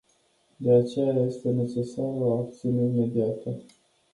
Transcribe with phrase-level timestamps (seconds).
[0.59, 3.57] De aceea este necesară o acțiune imediată.